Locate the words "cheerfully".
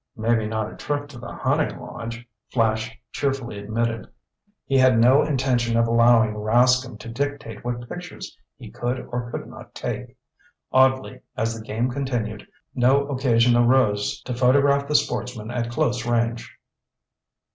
3.11-3.59